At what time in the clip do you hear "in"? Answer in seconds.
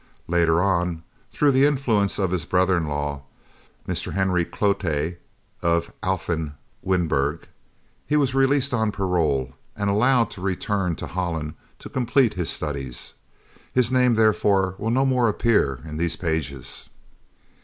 2.75-2.87, 15.85-15.97